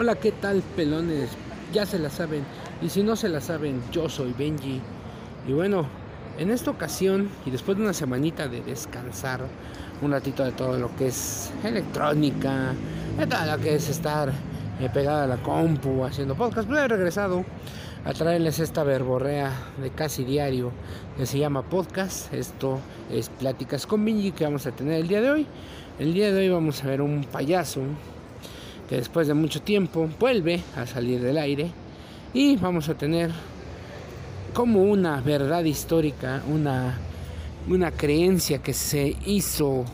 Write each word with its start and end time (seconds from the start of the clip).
Hola, 0.00 0.14
¿qué 0.14 0.32
tal, 0.32 0.62
pelones? 0.76 1.28
Ya 1.74 1.84
se 1.84 1.98
la 1.98 2.08
saben. 2.08 2.42
Y 2.80 2.88
si 2.88 3.02
no 3.02 3.16
se 3.16 3.28
la 3.28 3.42
saben, 3.42 3.82
yo 3.92 4.08
soy 4.08 4.32
Benji. 4.32 4.80
Y 5.46 5.52
bueno, 5.52 5.84
en 6.38 6.50
esta 6.50 6.70
ocasión, 6.70 7.28
y 7.44 7.50
después 7.50 7.76
de 7.76 7.84
una 7.84 7.92
semanita 7.92 8.48
de 8.48 8.62
descansar, 8.62 9.42
un 10.00 10.12
ratito 10.12 10.42
de 10.42 10.52
todo 10.52 10.78
lo 10.78 10.96
que 10.96 11.08
es 11.08 11.52
electrónica, 11.62 12.72
de 13.18 13.26
todo 13.26 13.44
lo 13.44 13.62
que 13.62 13.74
es 13.74 13.90
estar 13.90 14.30
eh, 14.80 14.88
pegada 14.90 15.24
a 15.24 15.26
la 15.26 15.36
compu 15.36 16.02
haciendo 16.02 16.34
podcast, 16.34 16.66
pues 16.66 16.80
he 16.80 16.88
regresado 16.88 17.44
a 18.06 18.14
traerles 18.14 18.58
esta 18.58 18.82
verborrea 18.84 19.52
de 19.82 19.90
casi 19.90 20.24
diario 20.24 20.72
que 21.18 21.26
se 21.26 21.38
llama 21.38 21.60
podcast. 21.60 22.32
Esto 22.32 22.80
es 23.12 23.28
Pláticas 23.28 23.86
con 23.86 24.02
Benji 24.02 24.32
que 24.32 24.44
vamos 24.44 24.66
a 24.66 24.72
tener 24.72 24.94
el 24.94 25.08
día 25.08 25.20
de 25.20 25.30
hoy. 25.30 25.46
El 25.98 26.14
día 26.14 26.32
de 26.32 26.38
hoy 26.38 26.48
vamos 26.48 26.82
a 26.82 26.86
ver 26.86 27.02
un 27.02 27.24
payaso 27.24 27.82
que 28.90 28.96
después 28.96 29.28
de 29.28 29.34
mucho 29.34 29.62
tiempo 29.62 30.10
vuelve 30.18 30.60
a 30.76 30.84
salir 30.84 31.22
del 31.22 31.38
aire 31.38 31.70
y 32.34 32.56
vamos 32.56 32.88
a 32.88 32.94
tener 32.94 33.30
como 34.52 34.82
una 34.82 35.20
verdad 35.20 35.62
histórica, 35.62 36.42
una, 36.52 36.98
una 37.68 37.92
creencia 37.92 38.58
que 38.58 38.74
se 38.74 39.16
hizo 39.26 39.84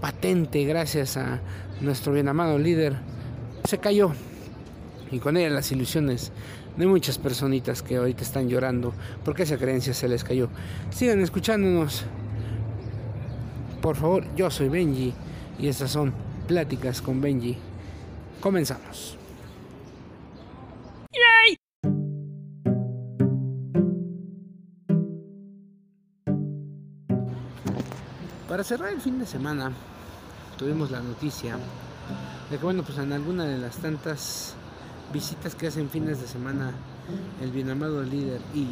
patente 0.00 0.64
gracias 0.64 1.16
a 1.16 1.40
nuestro 1.80 2.12
bien 2.12 2.28
amado 2.28 2.60
líder, 2.60 2.94
se 3.64 3.78
cayó 3.78 4.12
y 5.10 5.18
con 5.18 5.36
ella 5.36 5.50
las 5.50 5.72
ilusiones 5.72 6.30
de 6.76 6.86
muchas 6.86 7.18
personitas 7.18 7.82
que 7.82 7.96
ahorita 7.96 8.22
están 8.22 8.48
llorando 8.48 8.94
porque 9.24 9.42
esa 9.42 9.56
creencia 9.56 9.92
se 9.92 10.06
les 10.06 10.22
cayó. 10.22 10.48
Sigan 10.90 11.20
escuchándonos. 11.20 12.04
Por 13.82 13.96
favor, 13.96 14.24
yo 14.36 14.48
soy 14.48 14.68
Benji 14.68 15.12
y 15.58 15.66
estas 15.66 15.90
son 15.90 16.14
Pláticas 16.46 17.02
con 17.02 17.20
Benji. 17.20 17.58
Comenzamos. 18.40 19.16
Para 28.48 28.64
cerrar 28.64 28.92
el 28.92 29.00
fin 29.00 29.18
de 29.18 29.26
semana, 29.26 29.72
tuvimos 30.56 30.90
la 30.90 31.00
noticia 31.00 31.56
de 32.50 32.56
que, 32.56 32.64
bueno, 32.64 32.82
pues 32.82 32.96
en 32.98 33.12
alguna 33.12 33.44
de 33.44 33.58
las 33.58 33.76
tantas 33.76 34.54
visitas 35.12 35.54
que 35.54 35.66
hacen 35.66 35.90
fines 35.90 36.20
de 36.20 36.26
semana 36.26 36.72
el 37.42 37.50
bien 37.50 37.70
amado 37.70 38.02
líder 38.02 38.40
y 38.54 38.68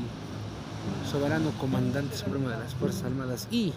soberano 1.10 1.50
comandante 1.60 2.16
supremo 2.16 2.48
de 2.48 2.58
las 2.58 2.74
Fuerzas 2.74 3.04
Armadas 3.04 3.48
y 3.50 3.72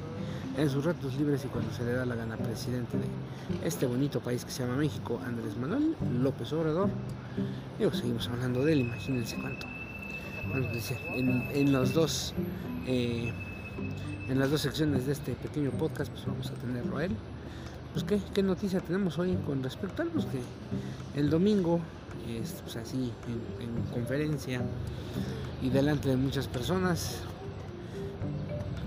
en 0.60 0.70
sus 0.70 0.84
ratos 0.84 1.16
libres 1.16 1.46
y 1.46 1.48
cuando 1.48 1.72
se 1.74 1.86
le 1.86 1.94
da 1.94 2.06
la 2.06 2.16
gana 2.16 2.36
presidente 2.38 2.98
de 2.98 3.68
este 3.68 3.86
bonito 3.86 4.20
país 4.20 4.44
que 4.44 4.52
se 4.52 4.64
llama 4.64 4.78
México, 4.78 5.20
Andrés 5.26 5.58
Manuel 5.58 5.96
López 6.22 6.52
Obrador. 6.54 6.90
Digo, 7.78 7.92
seguimos 7.94 8.28
hablando 8.28 8.66
de 8.66 8.74
él, 8.74 8.80
imagínense 8.80 9.38
cuánto. 9.38 9.68
en, 11.16 11.48
en 11.52 11.72
los 11.72 11.94
dos 11.94 12.34
eh, 12.88 13.32
en 14.30 14.40
las 14.40 14.52
dos 14.52 14.62
secciones 14.62 15.06
de 15.06 15.14
este 15.14 15.34
pequeño 15.34 15.72
podcast, 15.72 16.12
pues 16.12 16.26
vamos 16.26 16.50
a 16.52 16.54
tenerlo 16.54 16.98
a 16.98 17.06
él. 17.06 17.16
Pues 17.94 18.04
qué, 18.04 18.20
qué 18.34 18.44
noticia 18.44 18.80
tenemos 18.80 19.18
hoy 19.18 19.36
con 19.46 19.64
respecto 19.64 20.02
a 20.02 20.06
él, 20.06 20.12
pues 20.12 20.26
que 20.26 20.40
el 21.20 21.30
domingo, 21.30 21.80
pues 22.64 22.76
así, 22.76 23.12
en, 23.60 23.92
conferencia 23.92 24.62
y 25.62 25.70
delante 25.70 26.10
de 26.10 26.18
muchas 26.18 26.48
personas, 26.48 27.22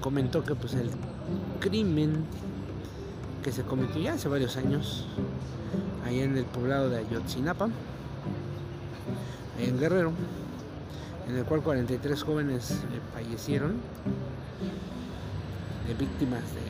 comentó 0.01 0.45
que 0.45 0.55
pues 0.55 0.75
el 0.75 0.91
crimen 1.61 2.25
que 3.43 3.53
se 3.53 3.63
cometió 3.63 4.01
ya 4.01 4.15
hace 4.15 4.29
varios 4.29 4.57
años, 4.57 5.07
allá 6.07 6.25
en 6.25 6.37
el 6.37 6.45
poblado 6.45 6.89
de 6.89 6.99
Ayotzinapa, 6.99 7.69
en 9.59 9.79
Guerrero, 9.79 10.13
en 11.29 11.37
el 11.37 11.45
cual 11.45 11.63
43 11.63 12.23
jóvenes 12.23 12.71
eh, 12.71 13.01
fallecieron, 13.13 13.75
de 15.87 15.95
víctimas 15.95 16.43
de 16.55 16.61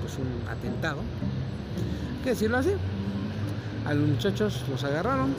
pues, 0.00 0.18
un 0.18 0.48
atentado. 0.48 0.98
¿Qué 2.22 2.30
decirlo 2.30 2.58
así? 2.58 2.70
A 3.86 3.94
los 3.94 4.08
muchachos 4.08 4.64
los 4.70 4.84
agarraron 4.84 5.34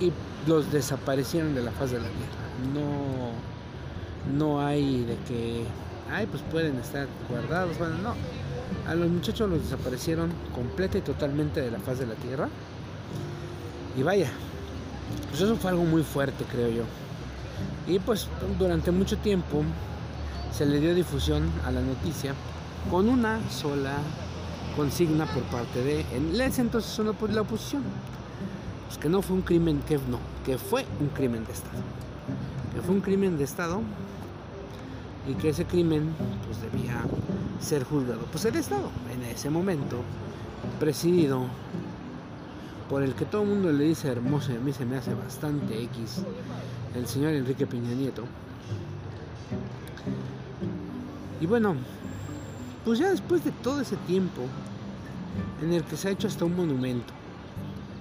y 0.00 0.12
los 0.46 0.72
desaparecieron 0.72 1.54
de 1.54 1.62
la 1.62 1.70
faz 1.72 1.90
de 1.90 1.98
la 1.98 2.08
tierra. 2.08 2.42
No, 2.74 3.31
no 4.36 4.64
hay 4.64 5.04
de 5.04 5.16
que, 5.28 5.64
ay, 6.10 6.26
pues 6.26 6.42
pueden 6.50 6.76
estar 6.76 7.06
guardados. 7.28 7.78
Bueno, 7.78 7.96
no. 7.98 8.14
A 8.88 8.94
los 8.94 9.10
muchachos 9.10 9.48
los 9.48 9.62
desaparecieron 9.62 10.32
completa 10.54 10.98
y 10.98 11.02
totalmente 11.02 11.60
de 11.60 11.70
la 11.70 11.78
faz 11.78 11.98
de 11.98 12.06
la 12.06 12.14
tierra. 12.14 12.48
Y 13.96 14.02
vaya, 14.02 14.30
pues 15.30 15.42
eso 15.42 15.56
fue 15.56 15.70
algo 15.70 15.84
muy 15.84 16.02
fuerte, 16.02 16.44
creo 16.50 16.68
yo. 16.68 16.82
Y 17.86 17.98
pues 17.98 18.28
durante 18.58 18.90
mucho 18.90 19.18
tiempo 19.18 19.62
se 20.52 20.66
le 20.66 20.80
dio 20.80 20.94
difusión 20.94 21.50
a 21.64 21.70
la 21.70 21.80
noticia 21.80 22.34
con 22.90 23.08
una 23.08 23.38
sola 23.50 23.96
consigna 24.76 25.26
por 25.26 25.42
parte 25.44 25.82
de 25.82 26.00
en 26.14 26.38
entonces 26.40 26.90
solo 26.90 27.14
la 27.30 27.42
oposición 27.42 27.82
pues 28.86 28.98
que 28.98 29.08
no 29.08 29.22
fue 29.22 29.36
un 29.36 29.42
crimen 29.42 29.80
que 29.86 29.96
no 29.96 30.18
que 30.44 30.58
fue 30.58 30.84
un 31.00 31.08
crimen 31.08 31.44
de 31.44 31.52
estado 31.52 31.82
que 32.74 32.80
fue 32.80 32.94
un 32.94 33.00
crimen 33.00 33.38
de 33.38 33.44
estado 33.44 33.80
y 35.28 35.34
que 35.34 35.50
ese 35.50 35.64
crimen 35.64 36.10
pues 36.46 36.60
debía 36.60 37.00
ser 37.60 37.84
juzgado 37.84 38.22
pues 38.32 38.44
el 38.44 38.56
estado 38.56 38.90
en 39.12 39.22
ese 39.22 39.50
momento 39.50 39.98
presidido 40.80 41.46
por 42.88 43.02
el 43.02 43.14
que 43.14 43.24
todo 43.24 43.42
el 43.42 43.48
mundo 43.48 43.72
le 43.72 43.84
dice 43.84 44.08
hermoso 44.08 44.52
y 44.52 44.56
a 44.56 44.60
mí 44.60 44.72
se 44.72 44.84
me 44.84 44.96
hace 44.96 45.14
bastante 45.14 45.82
X 45.84 46.24
el 46.94 47.06
señor 47.06 47.32
Enrique 47.32 47.66
Peña 47.66 47.94
Nieto. 47.94 48.24
Y 51.40 51.46
bueno, 51.46 51.74
pues 52.84 52.98
ya 52.98 53.10
después 53.10 53.44
de 53.44 53.50
todo 53.50 53.80
ese 53.80 53.96
tiempo 53.96 54.42
en 55.62 55.72
el 55.72 55.82
que 55.84 55.96
se 55.96 56.08
ha 56.08 56.10
hecho 56.10 56.28
hasta 56.28 56.44
un 56.44 56.54
monumento, 56.54 57.12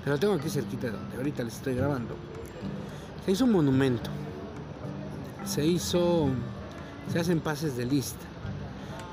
que 0.04 0.10
lo 0.10 0.20
tengo 0.20 0.34
aquí 0.34 0.50
cerquita 0.50 0.88
de 0.88 0.94
donde 0.94 1.16
ahorita 1.16 1.44
les 1.44 1.56
estoy 1.56 1.76
grabando, 1.76 2.16
se 3.26 3.32
hizo 3.32 3.46
un 3.46 3.54
monumento, 3.54 4.10
se 5.46 5.66
hizo, 5.66 6.28
se 7.10 7.20
hacen 7.20 7.40
pases 7.40 7.78
de 7.78 7.86
lista, 7.86 8.26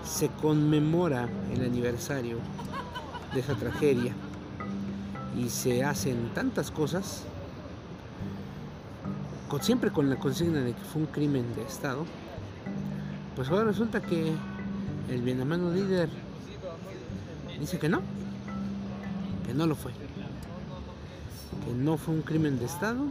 se 0.05 0.29
conmemora 0.29 1.29
el 1.53 1.65
aniversario 1.65 2.39
de 3.35 3.41
esa 3.41 3.55
tragedia. 3.55 4.15
Y 5.37 5.51
se 5.51 5.85
hacen 5.85 6.31
tantas 6.35 6.71
cosas, 6.71 7.25
siempre 9.61 9.91
con 9.91 10.09
la 10.11 10.17
consigna 10.17 10.61
de 10.61 10.73
que 10.73 10.83
fue 10.83 11.03
un 11.03 11.09
crimen 11.09 11.45
de 11.55 11.63
Estado, 11.63 12.05
pues 13.35 13.49
ahora 13.49 13.65
resulta 13.65 14.01
que 14.01 14.33
el 15.11 15.23
bienamado 15.23 15.73
líder 15.73 16.09
dice 17.59 17.79
que 17.79 17.89
no, 17.89 18.01
que 19.47 19.55
no 19.55 19.67
lo 19.67 19.75
fue, 19.75 19.93
que 19.93 21.73
no 21.73 21.97
fue 21.97 22.15
un 22.15 22.23
crimen 22.23 22.59
de 22.59 22.67
Estado, 22.67 23.05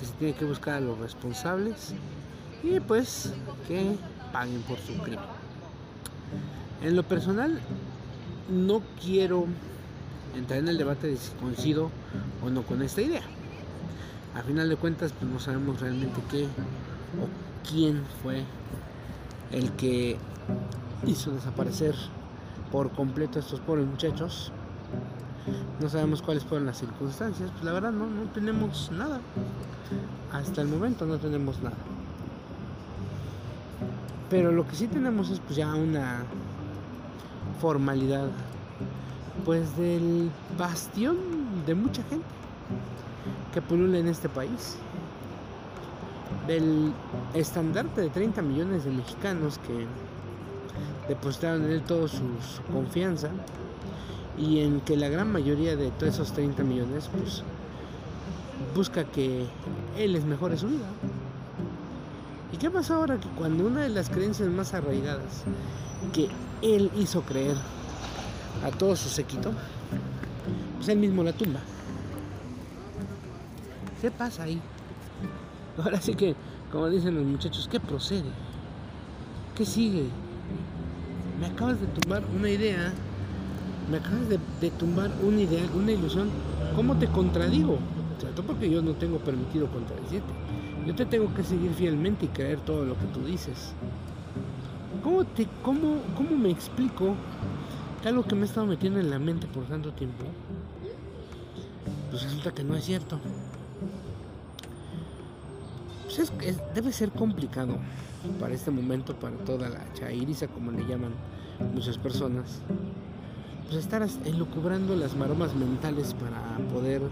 que 0.00 0.06
se 0.06 0.12
tiene 0.14 0.34
que 0.34 0.44
buscar 0.44 0.74
a 0.74 0.80
los 0.80 0.98
responsables 0.98 1.94
y 2.62 2.80
pues 2.80 3.32
que 3.66 3.96
paguen 4.32 4.62
por 4.62 4.78
su 4.78 4.94
crimen. 5.02 5.24
En 6.82 6.96
lo 6.96 7.02
personal, 7.02 7.60
no 8.50 8.82
quiero 9.02 9.46
entrar 10.36 10.60
en 10.60 10.68
el 10.68 10.78
debate 10.78 11.08
de 11.08 11.16
si 11.16 11.32
coincido 11.32 11.90
o 12.44 12.50
no 12.50 12.62
con 12.62 12.82
esta 12.82 13.02
idea. 13.02 13.22
A 14.34 14.42
final 14.42 14.68
de 14.68 14.76
cuentas, 14.76 15.12
pues 15.18 15.30
no 15.30 15.40
sabemos 15.40 15.80
realmente 15.80 16.20
qué 16.30 16.44
o 16.44 17.68
quién 17.68 18.02
fue 18.22 18.44
el 19.50 19.72
que 19.72 20.18
hizo 21.06 21.30
desaparecer 21.30 21.94
por 22.70 22.90
completo 22.90 23.38
a 23.38 23.42
estos 23.42 23.60
pobres 23.60 23.86
muchachos. 23.86 24.52
No 25.80 25.88
sabemos 25.88 26.22
cuáles 26.22 26.44
fueron 26.44 26.66
las 26.66 26.78
circunstancias, 26.78 27.50
pues 27.52 27.64
la 27.64 27.72
verdad 27.72 27.92
no, 27.92 28.06
no 28.06 28.30
tenemos 28.32 28.90
nada. 28.92 29.20
Hasta 30.32 30.60
el 30.60 30.68
momento 30.68 31.06
no 31.06 31.18
tenemos 31.18 31.62
nada. 31.62 31.76
Pero 34.28 34.50
lo 34.50 34.66
que 34.66 34.74
sí 34.74 34.86
tenemos 34.88 35.30
es 35.30 35.40
pues 35.40 35.56
ya 35.56 35.74
una 35.74 36.24
formalidad 37.60 38.28
pues 39.44 39.76
del 39.76 40.30
bastión 40.58 41.16
de 41.66 41.74
mucha 41.74 42.02
gente 42.04 42.26
que 43.54 43.62
pulula 43.62 43.98
en 43.98 44.08
este 44.08 44.28
país 44.28 44.76
del 46.46 46.92
estandarte 47.34 48.00
de 48.00 48.10
30 48.10 48.42
millones 48.42 48.84
de 48.84 48.90
mexicanos 48.90 49.58
que 49.58 49.86
depositaron 51.08 51.64
en 51.64 51.70
él 51.70 51.82
toda 51.82 52.08
su, 52.08 52.22
confianza 52.72 53.30
y 54.38 54.60
en 54.60 54.80
que 54.80 54.96
la 54.96 55.08
gran 55.08 55.30
mayoría 55.30 55.76
de 55.76 55.90
todos 55.92 56.14
esos 56.14 56.32
30 56.32 56.62
millones 56.64 57.08
pues 57.16 57.42
busca 58.74 59.04
que 59.04 59.46
él 59.96 60.12
les 60.12 60.24
mejore 60.24 60.58
su 60.58 60.68
vida. 60.68 60.86
¿Y 62.52 62.56
qué 62.58 62.70
pasa 62.70 62.94
ahora? 62.94 63.18
Que 63.18 63.28
cuando 63.30 63.66
una 63.66 63.82
de 63.82 63.88
las 63.88 64.08
creencias 64.08 64.48
más 64.48 64.72
arraigadas 64.74 65.42
que 66.12 66.28
él 66.62 66.90
hizo 66.96 67.22
creer 67.22 67.56
a 68.64 68.70
todo 68.70 68.94
su 68.96 69.08
séquito, 69.08 69.52
pues 70.76 70.88
él 70.88 70.98
mismo 70.98 71.22
la 71.22 71.32
tumba. 71.32 71.60
¿Qué 74.00 74.10
pasa 74.10 74.44
ahí? 74.44 74.60
Ahora 75.82 76.00
sí 76.00 76.14
que, 76.14 76.34
como 76.70 76.88
dicen 76.88 77.14
los 77.16 77.24
muchachos, 77.24 77.68
¿qué 77.70 77.80
procede? 77.80 78.30
¿Qué 79.54 79.66
sigue? 79.66 80.04
Me 81.40 81.46
acabas 81.46 81.80
de 81.80 81.86
tumbar 81.88 82.22
una 82.34 82.48
idea, 82.48 82.92
me 83.90 83.98
acabas 83.98 84.28
de, 84.28 84.70
tumbar 84.70 85.10
una 85.22 85.40
idea, 85.40 85.64
una 85.74 85.92
ilusión. 85.92 86.30
¿Cómo 86.74 86.96
te 86.96 87.06
contradigo? 87.08 87.78
Porque 88.46 88.70
yo 88.70 88.80
no 88.82 88.92
tengo 88.92 89.18
permitido 89.18 89.66
contradecirte. 89.66 90.32
Yo 90.86 90.94
te 90.94 91.04
tengo 91.04 91.34
que 91.34 91.42
seguir 91.42 91.72
fielmente 91.74 92.26
y 92.26 92.28
creer 92.28 92.60
todo 92.60 92.84
lo 92.84 92.96
que 92.96 93.06
tú 93.06 93.24
dices. 93.24 93.72
¿Cómo, 95.02 95.24
te, 95.24 95.48
cómo, 95.62 95.98
cómo 96.16 96.36
me 96.36 96.50
explico 96.50 97.14
que 98.00 98.08
algo 98.08 98.22
que 98.22 98.36
me 98.36 98.42
he 98.42 98.44
estado 98.44 98.66
metiendo 98.66 99.00
en 99.00 99.10
la 99.10 99.18
mente 99.18 99.48
por 99.48 99.64
tanto 99.64 99.92
tiempo, 99.92 100.24
pues 102.10 102.22
resulta 102.22 102.52
que 102.52 102.62
no 102.62 102.76
es 102.76 102.84
cierto? 102.84 103.18
Pues 106.04 106.32
debe 106.74 106.92
ser 106.92 107.10
complicado 107.10 107.76
para 108.38 108.54
este 108.54 108.70
momento, 108.70 109.14
para 109.14 109.36
toda 109.38 109.68
la 109.68 109.92
chairiza, 109.94 110.46
como 110.48 110.70
le 110.70 110.86
llaman 110.86 111.12
muchas 111.74 111.98
personas, 111.98 112.60
pues 113.64 113.76
estar 113.76 114.06
elucubrando 114.24 114.94
las 114.94 115.16
maromas 115.16 115.54
mentales 115.54 116.14
para 116.14 116.56
poder 116.72 117.02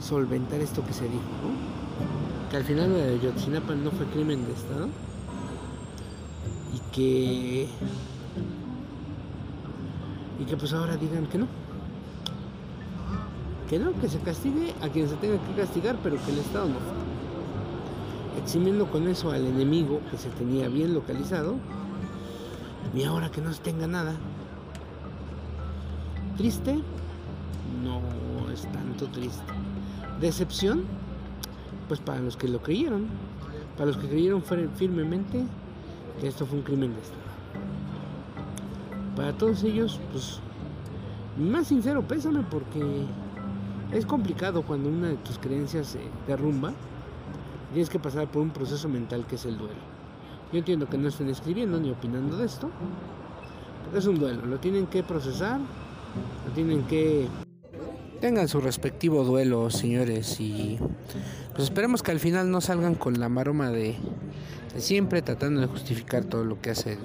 solventar 0.00 0.60
esto 0.60 0.84
que 0.84 0.92
se 0.92 1.04
dijo, 1.04 1.20
Que 2.50 2.56
al 2.56 2.64
final 2.64 2.92
de 2.92 3.20
Yotzinapa 3.20 3.74
no 3.74 3.90
fue 3.90 4.06
crimen 4.06 4.44
de 4.44 4.52
Estado 4.52 4.88
y 6.74 6.78
que 6.92 7.68
y 10.40 10.44
que 10.44 10.56
pues 10.56 10.72
ahora 10.72 10.96
digan 10.96 11.26
que 11.26 11.38
no 11.38 11.46
que 13.70 13.78
no, 13.78 13.92
que 14.00 14.08
se 14.08 14.18
castigue 14.18 14.74
a 14.82 14.88
quien 14.88 15.08
se 15.08 15.14
tenga 15.14 15.38
que 15.46 15.54
castigar, 15.54 15.96
pero 16.02 16.16
que 16.16 16.32
el 16.32 16.38
Estado 16.38 16.66
no. 16.66 16.78
Eximiendo 18.42 18.90
con 18.90 19.06
eso 19.06 19.30
al 19.30 19.46
enemigo 19.46 20.00
que 20.10 20.18
se 20.18 20.28
tenía 20.30 20.68
bien 20.68 20.92
localizado, 20.92 21.54
y 22.92 23.04
ahora 23.04 23.30
que 23.30 23.40
no 23.40 23.52
se 23.52 23.62
tenga 23.62 23.86
nada. 23.86 24.14
Triste, 26.36 26.80
no 27.84 28.50
es 28.52 28.62
tanto 28.72 29.06
triste. 29.06 29.52
Decepción, 30.20 30.82
pues 31.90 31.98
para 31.98 32.20
los 32.20 32.36
que 32.36 32.46
lo 32.46 32.62
creyeron, 32.62 33.08
para 33.76 33.86
los 33.86 33.96
que 33.96 34.06
creyeron 34.06 34.44
firmemente 34.44 35.44
que 36.20 36.28
esto 36.28 36.46
fue 36.46 36.58
un 36.58 36.64
crimen 36.64 36.94
de 36.94 37.00
Estado. 37.00 37.20
Para 39.16 39.32
todos 39.32 39.64
ellos, 39.64 39.98
pues, 40.12 40.38
más 41.36 41.66
sincero 41.66 42.06
pésame 42.06 42.44
porque 42.48 42.80
es 43.90 44.06
complicado 44.06 44.62
cuando 44.62 44.88
una 44.88 45.08
de 45.08 45.16
tus 45.16 45.40
creencias 45.40 45.88
se 45.88 45.98
derrumba. 46.28 46.74
Tienes 47.72 47.90
que 47.90 47.98
pasar 47.98 48.30
por 48.30 48.42
un 48.42 48.50
proceso 48.50 48.88
mental 48.88 49.26
que 49.26 49.34
es 49.34 49.44
el 49.44 49.58
duelo. 49.58 49.74
Yo 50.52 50.60
entiendo 50.60 50.88
que 50.88 50.96
no 50.96 51.08
estén 51.08 51.28
escribiendo 51.28 51.80
ni 51.80 51.90
opinando 51.90 52.36
de 52.36 52.46
esto, 52.46 52.70
porque 53.82 53.98
es 53.98 54.06
un 54.06 54.20
duelo. 54.20 54.46
Lo 54.46 54.60
tienen 54.60 54.86
que 54.86 55.02
procesar, 55.02 55.58
lo 55.58 56.52
tienen 56.54 56.84
que... 56.84 57.26
Tengan 58.20 58.48
su 58.48 58.60
respectivo 58.60 59.24
duelo, 59.24 59.70
señores, 59.70 60.40
y 60.40 60.78
pues 61.52 61.64
esperemos 61.64 62.02
que 62.02 62.10
al 62.10 62.20
final 62.20 62.50
no 62.50 62.60
salgan 62.60 62.94
con 62.94 63.18
la 63.18 63.30
maroma 63.30 63.70
de, 63.70 63.96
siempre 64.76 65.22
tratando 65.22 65.62
de 65.62 65.66
justificar 65.66 66.24
todo 66.24 66.44
lo 66.44 66.60
que 66.60 66.70
hace 66.70 66.92
el, 66.92 66.98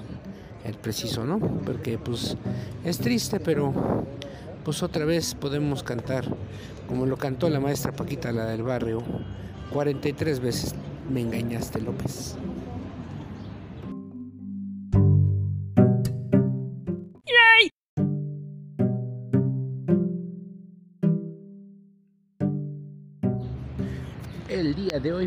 el 0.64 0.74
preciso, 0.74 1.24
¿no? 1.24 1.38
Porque 1.38 1.96
pues 1.96 2.36
es 2.84 2.98
triste, 2.98 3.40
pero 3.40 3.72
pues 4.62 4.82
otra 4.82 5.06
vez 5.06 5.34
podemos 5.34 5.82
cantar, 5.82 6.26
como 6.86 7.06
lo 7.06 7.16
cantó 7.16 7.48
la 7.48 7.60
maestra 7.60 7.92
Paquita, 7.92 8.30
la 8.30 8.44
del 8.46 8.62
barrio, 8.62 9.02
43 9.72 10.40
veces 10.40 10.74
me 11.10 11.22
engañaste 11.22 11.80
López. 11.80 12.36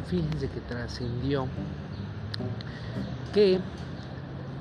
Fíjense 0.01 0.49
que 0.49 0.61
trascendió 0.61 1.47
que 3.33 3.59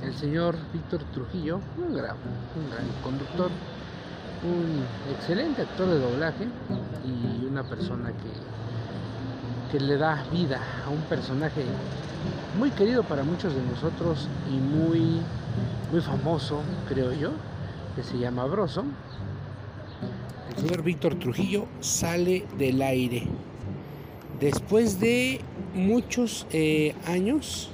el 0.02 0.14
señor 0.14 0.56
Víctor 0.72 1.02
Trujillo, 1.12 1.60
un 1.76 1.94
gran, 1.94 2.16
un 2.56 2.70
gran 2.70 2.86
conductor, 3.02 3.50
un 4.42 4.84
excelente 5.14 5.62
actor 5.62 5.88
de 5.88 5.98
doblaje 5.98 6.46
y 7.04 7.44
una 7.44 7.64
persona 7.64 8.12
que, 8.12 9.72
que 9.78 9.84
le 9.84 9.96
da 9.96 10.24
vida 10.30 10.60
a 10.86 10.90
un 10.90 11.00
personaje 11.02 11.64
muy 12.58 12.70
querido 12.70 13.02
para 13.02 13.22
muchos 13.22 13.54
de 13.54 13.62
nosotros 13.62 14.28
y 14.50 14.56
muy, 14.56 15.20
muy 15.90 16.00
famoso, 16.00 16.60
creo 16.88 17.12
yo, 17.12 17.30
que 17.96 18.02
se 18.02 18.18
llama 18.18 18.44
Broso. 18.44 18.84
El 20.50 20.56
señor 20.56 20.82
Víctor 20.82 21.16
Trujillo 21.16 21.66
sale 21.80 22.46
del 22.56 22.82
aire. 22.82 23.28
Después 24.40 25.00
de 25.00 25.40
muchos 25.74 26.46
eh, 26.52 26.94
años 27.06 27.70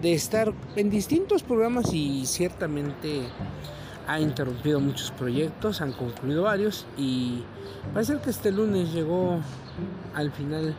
de 0.00 0.12
estar 0.12 0.52
en 0.76 0.88
distintos 0.88 1.42
programas 1.42 1.92
y 1.92 2.26
ciertamente 2.26 3.22
ha 4.06 4.20
interrumpido 4.20 4.78
muchos 4.78 5.10
proyectos, 5.10 5.80
han 5.80 5.92
concluido 5.92 6.44
varios 6.44 6.86
y 6.96 7.42
parece 7.92 8.18
que 8.20 8.30
este 8.30 8.52
lunes 8.52 8.92
llegó 8.92 9.40
al 10.14 10.30
final 10.30 10.76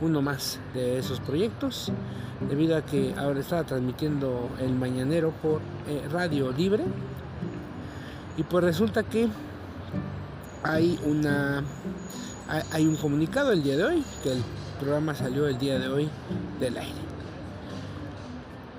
uno 0.00 0.22
más 0.22 0.58
de 0.72 0.98
esos 0.98 1.20
proyectos 1.20 1.92
debido 2.48 2.78
a 2.78 2.86
que 2.86 3.12
ahora 3.18 3.40
estaba 3.40 3.64
transmitiendo 3.64 4.48
el 4.60 4.72
mañanero 4.74 5.30
por 5.42 5.60
eh, 5.86 6.08
radio 6.10 6.50
libre. 6.52 6.84
Y 8.38 8.44
pues 8.44 8.64
resulta 8.64 9.02
que 9.02 9.28
hay 10.62 10.98
una 11.04 11.62
hay 12.72 12.86
un 12.86 12.96
comunicado 12.96 13.52
el 13.52 13.62
día 13.62 13.76
de 13.76 13.84
hoy 13.84 14.04
que 14.22 14.32
el 14.32 14.42
programa 14.80 15.14
salió 15.14 15.46
el 15.46 15.58
día 15.58 15.78
de 15.78 15.88
hoy 15.88 16.08
del 16.58 16.76
aire 16.76 17.10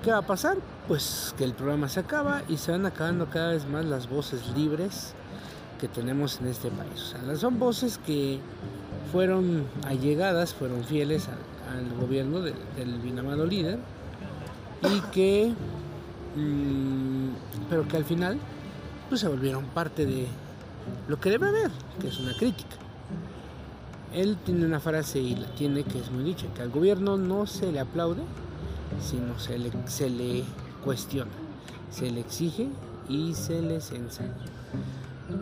¿Qué 0.02 0.10
va 0.10 0.18
a 0.18 0.26
pasar? 0.26 0.56
Pues 0.88 1.32
que 1.38 1.44
el 1.44 1.54
programa 1.54 1.88
se 1.88 2.00
acaba 2.00 2.42
y 2.48 2.56
se 2.56 2.72
van 2.72 2.84
acabando 2.86 3.30
cada 3.30 3.52
vez 3.52 3.66
más 3.68 3.84
las 3.84 4.08
voces 4.08 4.42
libres 4.56 5.14
que 5.80 5.86
tenemos 5.86 6.40
en 6.40 6.48
este 6.48 6.70
país. 6.70 7.14
O 7.14 7.24
sea, 7.24 7.36
son 7.36 7.60
voces 7.60 7.98
que 7.98 8.40
fueron 9.12 9.64
allegadas, 9.86 10.54
fueron 10.54 10.82
fieles 10.82 11.28
al, 11.28 11.38
gobierno 12.00 12.40
del 12.40 12.98
binamado 13.00 13.46
líder 13.46 13.78
y 14.82 15.00
que, 15.12 15.54
mm, 16.34 17.28
pero 17.70 17.86
que 17.86 17.96
al 17.96 18.04
final, 18.04 18.38
pues 19.08 19.20
se 19.20 19.28
volvieron 19.28 19.66
parte 19.66 20.04
de 20.04 20.26
lo 21.06 21.20
que 21.20 21.30
debe 21.30 21.48
haber, 21.48 21.70
que 22.00 22.08
es 22.08 22.18
una 22.18 22.34
crítica. 22.34 22.81
Él 24.14 24.36
tiene 24.44 24.66
una 24.66 24.80
frase 24.80 25.20
y 25.20 25.34
la 25.34 25.46
tiene 25.54 25.84
que 25.84 25.98
es 25.98 26.10
muy 26.10 26.24
dicha, 26.24 26.46
que 26.54 26.62
al 26.62 26.70
gobierno 26.70 27.16
no 27.16 27.46
se 27.46 27.72
le 27.72 27.80
aplaude, 27.80 28.22
sino 29.00 29.38
se 29.38 29.58
le, 29.58 29.70
se 29.86 30.10
le 30.10 30.44
cuestiona, 30.84 31.30
se 31.90 32.10
le 32.10 32.20
exige 32.20 32.68
y 33.08 33.34
se 33.34 33.62
le 33.62 33.80
censa. 33.80 34.24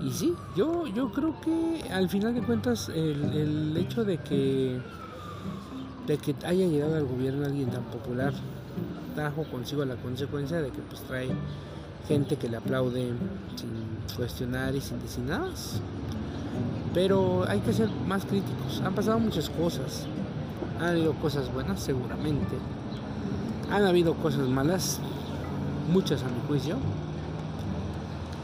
Y 0.05 0.11
sí, 0.12 0.35
yo, 0.57 0.87
yo 0.87 1.11
creo 1.11 1.41
que 1.41 1.83
al 1.93 2.09
final 2.09 2.35
de 2.35 2.43
cuentas 2.43 2.89
el, 2.91 3.77
hecho 3.77 4.05
de 4.05 4.19
que, 4.19 4.81
de 6.07 6.19
que 6.19 6.35
haya 6.47 6.67
llegado 6.67 6.97
al 6.97 7.07
gobierno 7.07 7.47
alguien 7.47 7.71
tan 7.71 7.85
popular 7.85 8.33
trajo 9.15 9.45
consigo 9.45 9.85
la 9.85 9.97
consecuencia 9.97 10.62
de 10.62 10.71
que 10.71 10.81
pues 10.83 11.03
trae 11.03 11.29
gente 12.07 12.37
que 12.37 12.49
le 12.49 12.57
aplaude 12.57 13.12
sin 13.57 14.17
cuestionar 14.17 14.75
y 14.75 14.81
sin 14.81 15.00
decir 15.00 15.25
nada. 15.25 15.49
Pero 16.94 17.44
hay 17.49 17.61
que 17.61 17.73
ser 17.73 17.88
más 18.09 18.25
críticos. 18.25 18.82
Han 18.85 18.94
pasado 18.94 19.18
muchas 19.18 19.49
cosas. 19.50 20.06
Han 20.78 20.88
habido 20.88 21.14
cosas 21.14 21.52
buenas 21.52 21.80
seguramente 21.80 22.56
han 23.70 23.85
habido 23.87 24.14
cosas 24.14 24.49
malas, 24.49 24.99
muchas 25.92 26.23
a 26.23 26.26
mi 26.26 26.40
juicio, 26.49 26.76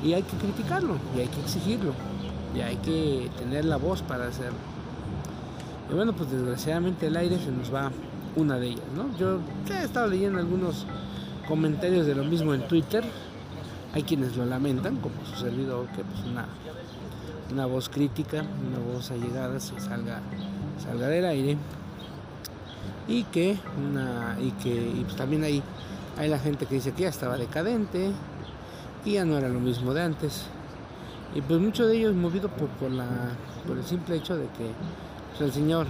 y 0.05 0.13
hay 0.13 0.23
que 0.23 0.37
criticarlo, 0.37 0.97
y 1.17 1.21
hay 1.21 1.29
que 1.29 1.41
exigirlo, 1.41 1.93
y 2.55 2.61
hay 2.61 2.77
que 2.77 3.31
tener 3.39 3.65
la 3.65 3.77
voz 3.77 4.03
para 4.03 4.29
hacerlo. 4.29 4.59
Y 5.91 5.95
bueno, 5.95 6.13
pues 6.13 6.31
desgraciadamente 6.31 7.09
el 7.09 7.17
aire 7.17 7.39
se 7.39 7.51
nos 7.51 7.75
va 7.75 7.91
una 8.37 8.59
de 8.59 8.69
ellas, 8.69 8.85
¿no? 8.97 9.17
Yo 9.19 9.41
he 9.71 9.85
estado 9.85 10.07
leyendo 10.09 10.39
algunos 10.39 10.87
comentarios 11.49 12.07
de 12.07 12.15
lo 12.15 12.25
mismo 12.25 12.55
en 12.55 12.67
Twitter. 12.69 13.05
Hay 13.95 14.03
quienes 14.03 14.37
lo 14.37 14.45
lamentan, 14.45 14.97
como 14.97 15.15
su 15.25 15.41
servidor, 15.41 15.87
que 15.89 16.05
pues 16.05 16.25
una, 16.31 16.47
una 17.53 17.67
voz 17.67 17.89
crítica, 17.89 18.45
una 18.69 18.79
voz 18.79 19.11
allegada 19.11 19.61
se 19.61 19.79
salga, 19.81 20.21
salga 20.83 21.09
del 21.09 21.25
aire. 21.25 21.57
Y 23.09 23.25
que 23.25 23.57
una 23.79 24.37
y 24.41 24.51
que 24.63 24.93
pues 25.05 25.17
también 25.17 25.45
hay 25.45 25.63
hay 26.19 26.29
la 26.29 26.39
gente 26.39 26.67
que 26.67 26.77
dice 26.77 26.93
que 26.93 27.03
ya 27.03 27.09
estaba 27.09 27.37
decadente 27.37 28.11
y 29.05 29.13
ya 29.13 29.25
no 29.25 29.37
era 29.37 29.49
lo 29.49 29.61
mismo 29.61 29.95
de 29.95 30.03
antes. 30.03 30.47
Y 31.35 31.43
pues 31.43 31.61
muchos 31.61 31.89
de 31.89 31.99
ellos 31.99 32.15
movidos 32.15 32.51
por, 32.53 32.69
por 32.71 32.91
la 32.91 33.07
por 33.67 33.77
el 33.77 33.85
simple 33.85 34.17
hecho 34.17 34.37
de 34.37 34.47
que 34.47 34.71
pues, 35.31 35.43
el 35.43 35.53
señor 35.53 35.87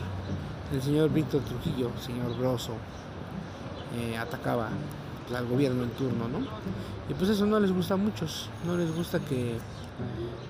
el 0.73 0.83
señor 0.83 1.11
Víctor 1.11 1.43
Trujillo, 1.43 1.91
señor 2.01 2.37
Grosso, 2.39 2.73
eh, 3.97 4.17
atacaba 4.19 4.69
al 5.35 5.47
gobierno 5.47 5.83
en 5.83 5.91
turno, 5.91 6.29
¿no? 6.29 6.39
Y 7.09 7.15
pues 7.15 7.31
eso 7.31 7.47
no 7.47 7.59
les 7.61 7.73
gusta 7.73 7.95
a 7.95 7.97
muchos, 7.97 8.51
no 8.67 8.77
les 8.77 8.95
gusta 8.95 9.21
que, 9.21 9.59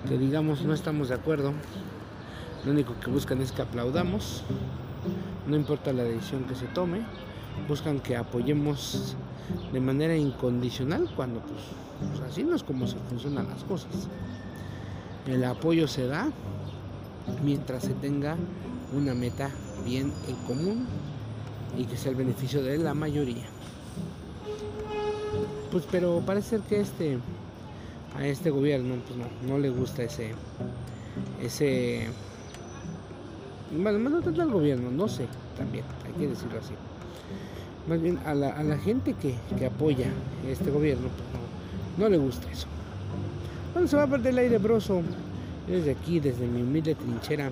que 0.07 0.17
digamos 0.17 0.61
no 0.63 0.73
estamos 0.73 1.09
de 1.09 1.15
acuerdo. 1.15 1.53
Lo 2.65 2.71
único 2.71 2.95
que 2.99 3.09
buscan 3.09 3.41
es 3.41 3.51
que 3.51 3.61
aplaudamos, 3.61 4.43
no 5.47 5.55
importa 5.55 5.93
la 5.93 6.03
decisión 6.03 6.43
que 6.43 6.55
se 6.55 6.65
tome, 6.67 7.05
buscan 7.67 7.99
que 7.99 8.17
apoyemos 8.17 9.15
de 9.71 9.79
manera 9.79 10.15
incondicional 10.15 11.09
cuando 11.15 11.39
pues, 11.39 11.61
pues 12.09 12.29
así 12.29 12.43
no 12.43 12.55
es 12.55 12.63
como 12.63 12.87
se 12.87 12.97
funcionan 13.09 13.47
las 13.47 13.63
cosas. 13.63 14.07
El 15.25 15.43
apoyo 15.43 15.87
se 15.87 16.07
da 16.07 16.29
mientras 17.43 17.83
se 17.83 17.93
tenga 17.93 18.35
una 18.93 19.13
meta 19.13 19.49
bien 19.85 20.11
en 20.27 20.35
común 20.47 20.87
y 21.77 21.85
que 21.85 21.97
sea 21.97 22.11
el 22.11 22.17
beneficio 22.17 22.63
de 22.63 22.77
la 22.77 22.93
mayoría. 22.93 23.45
Pues 25.71 25.85
pero 25.91 26.21
parece 26.25 26.59
que 26.67 26.81
este 26.81 27.17
a 28.17 28.25
este 28.25 28.49
gobierno 28.49 28.95
pues 29.05 29.19
no, 29.19 29.25
no 29.47 29.59
le 29.59 29.69
gusta 29.69 30.03
ese 30.03 30.33
ese 31.41 32.07
bueno, 33.71 33.99
no 33.99 34.21
tanto 34.21 34.41
al 34.41 34.51
gobierno, 34.51 34.89
no 34.91 35.07
sé, 35.09 35.27
también, 35.57 35.83
hay 36.05 36.13
que 36.13 36.27
decirlo 36.27 36.57
así. 36.59 36.73
Más 37.87 38.01
bien 38.01 38.17
a 38.25 38.33
la, 38.33 38.49
a 38.49 38.63
la 38.63 38.77
gente 38.77 39.13
que, 39.13 39.35
que 39.57 39.65
apoya 39.65 40.07
este 40.49 40.71
gobierno, 40.71 41.09
pues 41.09 41.97
no, 41.97 42.05
no 42.05 42.09
le 42.09 42.17
gusta 42.17 42.49
eso. 42.49 42.67
Bueno, 43.73 43.87
se 43.87 43.97
va 43.97 44.03
a 44.03 44.07
perder 44.07 44.33
el 44.33 44.37
aire 44.39 44.57
broso. 44.57 45.01
Desde 45.67 45.91
aquí, 45.91 46.21
desde 46.21 46.47
mi 46.47 46.61
humilde 46.61 46.95
trinchera, 46.95 47.51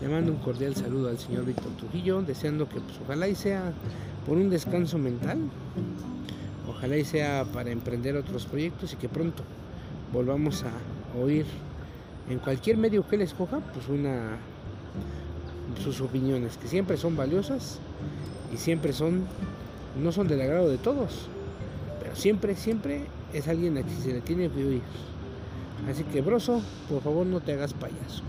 le 0.00 0.08
mando 0.08 0.30
un 0.30 0.38
cordial 0.38 0.76
saludo 0.76 1.08
al 1.08 1.18
señor 1.18 1.44
Víctor 1.44 1.72
Trujillo, 1.78 2.22
deseando 2.22 2.68
que 2.68 2.78
pues, 2.78 2.96
ojalá 3.04 3.26
y 3.26 3.34
sea 3.34 3.72
por 4.24 4.36
un 4.36 4.50
descanso 4.50 4.98
mental, 4.98 5.38
ojalá 6.80 6.96
y 6.96 7.04
sea 7.04 7.44
para 7.52 7.70
emprender 7.70 8.16
otros 8.16 8.46
proyectos 8.46 8.94
y 8.94 8.96
que 8.96 9.06
pronto 9.06 9.42
volvamos 10.14 10.64
a 10.64 11.20
oír 11.22 11.44
en 12.30 12.38
cualquier 12.38 12.78
medio 12.78 13.06
que 13.06 13.16
él 13.16 13.22
escoja, 13.22 13.60
pues 13.60 13.86
una 13.88 14.38
sus 15.84 16.00
opiniones, 16.00 16.56
que 16.56 16.68
siempre 16.68 16.96
son 16.96 17.16
valiosas 17.16 17.78
y 18.52 18.56
siempre 18.56 18.94
son, 18.94 19.26
no 20.02 20.10
son 20.10 20.26
del 20.26 20.40
agrado 20.40 20.70
de 20.70 20.78
todos, 20.78 21.28
pero 22.00 22.16
siempre, 22.16 22.56
siempre 22.56 23.02
es 23.34 23.46
alguien 23.46 23.76
a 23.76 23.82
quien 23.82 24.00
se 24.00 24.12
le 24.14 24.20
tiene 24.22 24.48
que 24.48 24.64
oír. 24.64 24.82
Así 25.88 26.02
que, 26.04 26.22
broso, 26.22 26.62
por 26.88 27.02
favor 27.02 27.26
no 27.26 27.40
te 27.40 27.52
hagas 27.52 27.74
payaso. 27.74 28.22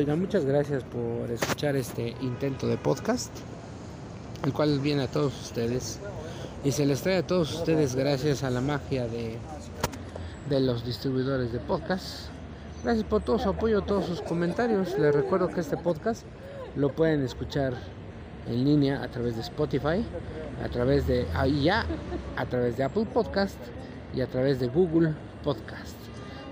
Oigan, 0.00 0.18
muchas 0.18 0.46
gracias 0.46 0.82
por 0.82 1.30
escuchar 1.30 1.76
este 1.76 2.16
intento 2.22 2.66
de 2.66 2.78
podcast, 2.78 3.30
el 4.46 4.54
cual 4.54 4.80
viene 4.80 5.02
a 5.02 5.08
todos 5.08 5.38
ustedes 5.42 5.98
y 6.64 6.72
se 6.72 6.86
les 6.86 7.02
trae 7.02 7.18
a 7.18 7.26
todos 7.26 7.52
ustedes 7.52 7.94
gracias 7.94 8.42
a 8.42 8.48
la 8.48 8.62
magia 8.62 9.06
de, 9.06 9.36
de 10.48 10.60
los 10.60 10.86
distribuidores 10.86 11.52
de 11.52 11.58
podcast. 11.58 12.30
Gracias 12.82 13.04
por 13.04 13.20
todo 13.20 13.38
su 13.38 13.50
apoyo, 13.50 13.82
todos 13.82 14.06
sus 14.06 14.22
comentarios. 14.22 14.98
Les 14.98 15.14
recuerdo 15.14 15.48
que 15.48 15.60
este 15.60 15.76
podcast 15.76 16.22
lo 16.76 16.94
pueden 16.94 17.22
escuchar 17.22 17.74
en 18.48 18.64
línea 18.64 19.02
a 19.02 19.08
través 19.08 19.34
de 19.34 19.42
Spotify, 19.42 20.02
a 20.64 20.68
través 20.70 21.06
de 21.08 21.26
ahí 21.34 21.64
ya, 21.64 21.84
a 22.38 22.46
través 22.46 22.78
de 22.78 22.84
Apple 22.84 23.04
Podcast 23.04 23.58
y 24.14 24.22
a 24.22 24.26
través 24.26 24.60
de 24.60 24.68
Google 24.68 25.12
Podcast. 25.44 25.99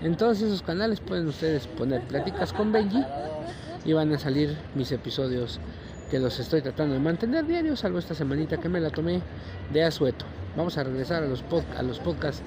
En 0.00 0.16
todos 0.16 0.40
esos 0.40 0.62
canales 0.62 1.00
pueden 1.00 1.26
ustedes 1.26 1.66
poner 1.66 2.02
pláticas 2.02 2.52
con 2.52 2.70
Benji 2.70 3.02
y 3.84 3.92
van 3.92 4.12
a 4.12 4.18
salir 4.18 4.56
mis 4.76 4.92
episodios 4.92 5.58
que 6.08 6.20
los 6.20 6.38
estoy 6.38 6.62
tratando 6.62 6.94
de 6.94 7.00
mantener 7.00 7.44
diarios, 7.44 7.80
salvo 7.80 7.98
esta 7.98 8.14
semanita 8.14 8.58
que 8.58 8.68
me 8.68 8.80
la 8.80 8.90
tomé 8.90 9.20
de 9.72 9.82
asueto. 9.82 10.24
Vamos 10.56 10.78
a 10.78 10.84
regresar 10.84 11.24
a 11.24 11.26
los, 11.26 11.42
podcasts 11.98 12.42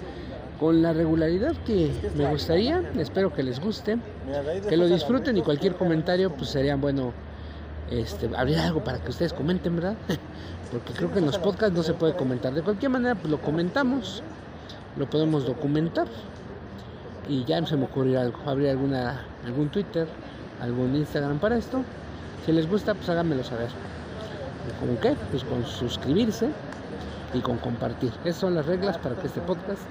con 0.62 0.82
la 0.82 0.94
regularidad 0.94 1.54
que 1.66 1.92
me 2.16 2.30
gustaría. 2.32 2.90
Espero 2.98 3.34
que 3.34 3.44
les 3.44 3.60
guste, 3.60 3.98
que 4.70 4.78
lo 4.78 4.88
disfruten 4.88 5.38
y 5.38 5.42
cualquier 5.42 5.76
comentario 5.76 6.32
pues 6.32 6.52
sería 6.52 6.78
bueno 6.78 7.12
este, 7.92 8.30
habría 8.38 8.66
algo 8.66 8.82
para 8.82 9.00
que 9.00 9.10
ustedes 9.10 9.34
comenten, 9.34 9.76
¿verdad? 9.76 9.96
Porque 10.72 10.94
creo 10.94 11.12
que 11.12 11.20
en 11.20 11.26
los 11.26 11.38
podcasts 11.38 11.76
no 11.76 11.84
se 11.84 11.94
puede 11.94 12.16
comentar. 12.16 12.54
De 12.54 12.62
cualquier 12.62 12.92
manera, 12.92 13.16
pues 13.16 13.30
lo 13.30 13.42
comentamos, 13.42 14.24
lo 14.96 15.10
podemos 15.10 15.46
documentar 15.46 16.08
y 17.32 17.46
ya 17.46 17.66
se 17.66 17.78
me 17.78 17.86
ocurrirá. 17.86 18.30
Habría 18.46 18.72
alguna, 18.72 19.22
algún 19.46 19.70
Twitter, 19.70 20.06
algún 20.62 20.94
Instagram 20.98 21.40
para 21.40 21.58
esto. 21.58 21.82
Si 22.46 22.52
les 22.52 22.70
gusta, 22.70 22.94
pues 22.94 23.08
háganmelo 23.08 23.42
saber. 23.44 23.70
¿Con 24.80 24.98
qué? 24.98 25.16
Pues 25.32 25.46
con 25.46 25.66
suscribirse 25.66 26.50
y 27.34 27.40
con 27.40 27.58
compartir. 27.58 28.12
Esas 28.26 28.42
son 28.42 28.54
las 28.54 28.66
reglas 28.66 28.98
para 28.98 29.16
que 29.16 29.28
este 29.28 29.40
podcast 29.40 29.82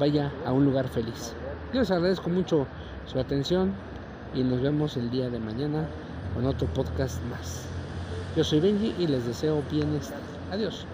vaya 0.00 0.32
a 0.44 0.52
un 0.52 0.64
lugar 0.64 0.88
feliz. 0.88 1.32
Yo 1.72 1.78
les 1.78 1.90
agradezco 1.92 2.28
mucho 2.28 2.66
su 3.06 3.20
atención 3.20 3.72
y 4.34 4.42
nos 4.42 4.60
vemos 4.60 4.96
el 4.96 5.10
día 5.10 5.30
de 5.30 5.38
mañana 5.38 5.86
con 6.34 6.44
otro 6.44 6.66
podcast 6.66 7.22
más. 7.30 7.66
Yo 8.36 8.42
soy 8.42 8.58
Benji 8.58 8.96
y 8.98 9.06
les 9.06 9.24
deseo 9.26 9.62
bienestar. 9.70 10.18
Adiós. 10.50 10.86